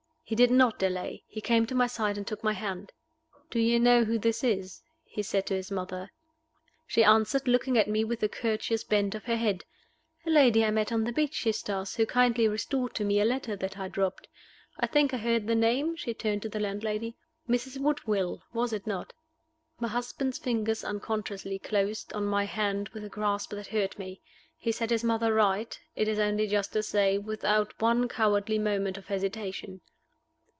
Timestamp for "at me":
7.77-8.05